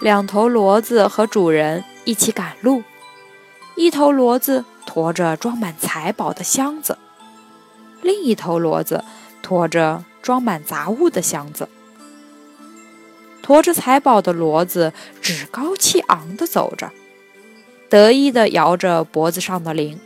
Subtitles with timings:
[0.00, 2.84] 两头骡子和主人一起赶路，
[3.74, 6.96] 一头骡子驮着装满财宝的箱子，
[8.02, 9.04] 另一头骡子
[9.42, 11.68] 驮着装满杂物的箱子。
[13.42, 16.92] 驮着财宝的骡子趾高气昂地走着，
[17.90, 19.98] 得意地摇着脖子上的铃。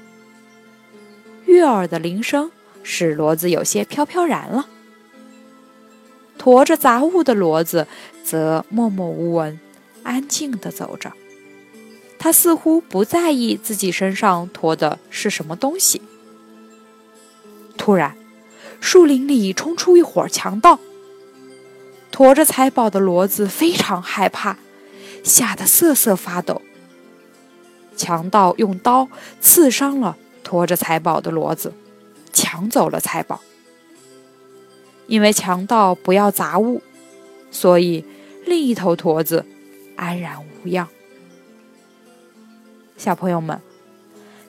[1.45, 2.51] 悦耳的铃声
[2.83, 4.69] 使骡子有些飘飘然了。
[6.39, 7.87] 驮着杂物的骡子
[8.25, 9.61] 则默默无闻。
[10.03, 11.13] 安静地走着，
[12.19, 16.03] 他似乎不在意自己身上驮的是什么东西。
[17.77, 18.17] 突然，
[18.81, 20.79] 树林里冲出一伙强盗，
[22.11, 24.57] 驮着财宝的骡子非常害怕，
[25.25, 26.63] 吓得瑟瑟发抖。
[27.97, 29.09] 强盗用刀
[29.41, 31.73] 刺伤了驮着财宝的骡子，
[32.33, 33.41] 抢走了财宝。
[35.07, 36.81] 因为强盗不要杂物，
[37.51, 38.05] 所以
[38.47, 39.45] 另一头驼子。
[40.03, 40.89] 安然无恙。
[42.97, 43.61] 小朋友们，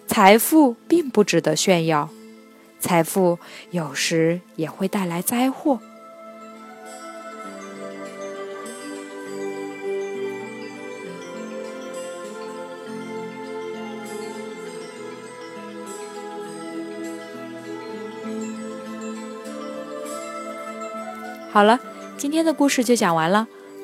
[0.08, 2.10] 财富并不值得炫耀，
[2.80, 3.38] 财富
[3.70, 5.80] 有时也会带来灾祸。
[21.52, 21.80] 好了，
[22.17, 23.48] 今天的故事就讲完了。